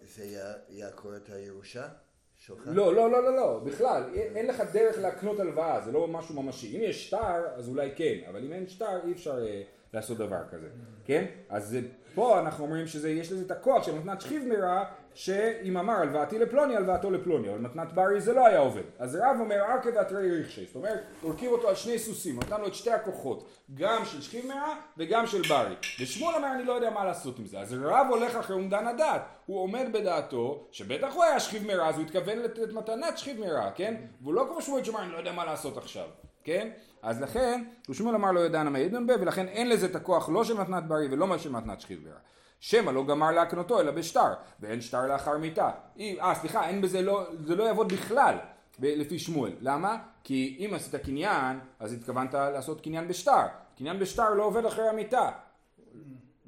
[0.03, 0.25] זה
[0.69, 1.89] יעקור את הירושה
[2.37, 2.63] שלך?
[2.67, 6.77] לא, לא, לא, לא, לא, בכלל, אין לך דרך להקנות הלוואה, זה לא משהו ממשי.
[6.77, 9.63] אם יש שטר, אז אולי כן, אבל אם אין שטר, אי אפשר אה,
[9.97, 10.69] לעשות דבר כזה,
[11.05, 11.25] כן?
[11.49, 11.77] אז
[12.15, 16.77] פה אנחנו אומרים שיש לזה את הכוח של מתנת שכיב מרע, שאם אמר הלוואתי לפלוני,
[16.77, 18.83] הלוואתו לפלוני, אבל מתנת ברי זה לא היה עובד.
[18.99, 22.61] אז רב אומר ארכה ואתרי ריחשי, זאת אומרת, הוא הרכיב אותו על שני סוסים, נתן
[22.61, 25.75] לו את שתי הכוחות, גם של שכיב מרע וגם של ברי.
[26.01, 27.61] ושמואל אומר, אני לא יודע מה לעשות עם זה.
[27.61, 31.95] אז רב הולך אחרי אומדן הדעת, הוא עומד בדעתו, שבטח הוא היה שכיב מרע, אז
[31.97, 33.95] הוא התכוון לתת מתנת שכיב מרע, כן?
[34.21, 36.07] והוא לא כמו שמואל שאומר, אני לא יודע מה לעשות עכשיו,
[36.47, 36.69] כן?
[37.03, 40.45] אז לכן, שמואל אמר לא ידענה מה ידון בה, ולכן אין לזה את הכוח לא
[40.45, 42.19] של מתנת ברי ולא של מתנת שכיב מרע.
[42.61, 45.71] שמא לא גמר להקנותו אלא בשטר, ואין שטר לאחר מיתה.
[46.01, 48.39] אה, סליחה, אין בזה לא, זה לא יעבוד בכלל,
[48.79, 49.53] לפי שמואל.
[49.61, 49.99] למה?
[50.25, 53.47] כי אם עשית קניין, אז התכוונת לעשות קניין בשטר.
[53.79, 55.31] קניין בשטר לא עובד אחרי המיתה.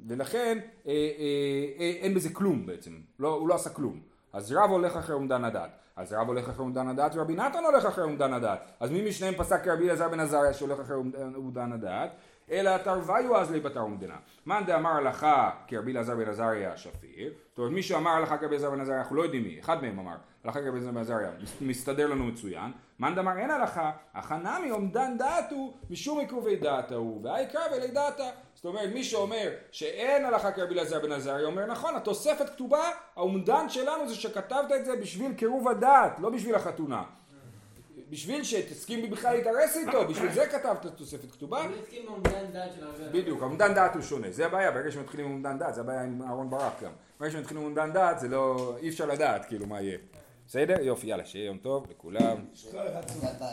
[0.06, 0.94] ולכן אה, אה,
[1.78, 4.00] אה, אין בזה כלום בעצם, לא, הוא לא עשה כלום.
[4.32, 5.70] אז רב הולך אחרי אומדן הדת.
[5.96, 8.60] אז רב הולך אחרי אומדן הדת ורבי נתן הולך אחרי אומדן הדת.
[8.80, 12.10] אז מי משניהם פסק כרבי אלעזר בן עזריה שהולך אחרי אומדן- הדת?
[12.50, 14.16] אלא תרוויו אז לי בתר אומדנה.
[14.46, 17.32] מאן דאמר הלכה כרבי אלעזר בן עזריה שפיר.
[17.48, 19.98] זאת אומרת מי שאמר הלכה כרבי אלעזר בן עזריה אנחנו לא יודעים מי, אחד מהם
[19.98, 20.14] אמר
[20.44, 22.72] הלכה כרבי אלעזר בן עזריה מסתדר לנו מצוין.
[22.98, 28.30] מאן דאמר אין הלכה, החנמי אומדן דעת הוא משום עיכובי דעת ההוא, והעיקר ולי דעתה.
[28.54, 33.68] זאת אומרת, מי שאומר שאין הלכה כרבי אלעזר בן עזריה, אומר נכון, התוספת כתובה, האומדן
[33.68, 37.02] שלנו זה שכתבת את זה בשביל קירוב הדעת, לא בשביל החתונה.
[38.10, 41.62] בשביל שתסכים בכלל להתארס איתו, בשביל זה כתבת תוספת כתובה.
[41.62, 43.08] הוא הסכים עם אומדן דעת של הרבה.
[43.12, 46.22] בדיוק, האומדן דעת הוא שונה, זה הבעיה, ברגע שמתחילים עם אומדן דעת, זה הבעיה עם
[46.22, 46.92] אהרון ברק גם.
[47.20, 49.98] ברגע שמתחילים עם אומדן דעת, זה לא, אי אפשר לדעת כאילו מה יהיה.
[50.48, 50.80] בסדר?
[50.80, 52.36] יופי, יאללה, שיהיה יום טוב לכולם.